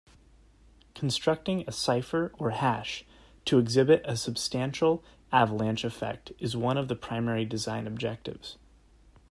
Constructing 0.95 1.63
a 1.67 1.71
cipher 1.71 2.31
or 2.39 2.49
hash 2.49 3.05
to 3.45 3.59
exhibit 3.59 4.01
a 4.03 4.17
substantial 4.17 5.03
avalanche 5.31 5.83
effect 5.83 6.31
is 6.39 6.57
one 6.57 6.75
of 6.79 6.89
its 6.89 6.99
primary 7.05 7.45
design 7.45 7.85
objectives. 7.85 8.57